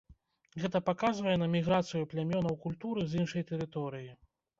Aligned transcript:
Гэта 0.61 0.79
паказвае 0.87 1.35
на 1.41 1.47
міграцыю 1.55 2.07
плямёнаў 2.13 2.57
культуры 2.63 3.05
з 3.13 3.21
іншай 3.21 3.45
тэрыторыі. 3.53 4.09